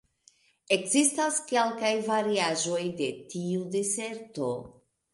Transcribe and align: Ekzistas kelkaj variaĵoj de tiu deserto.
Ekzistas 0.77 1.37
kelkaj 1.51 1.93
variaĵoj 2.09 2.83
de 3.03 3.13
tiu 3.35 3.71
deserto. 3.79 4.53